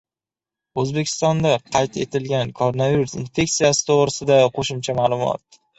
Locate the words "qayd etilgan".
1.75-2.55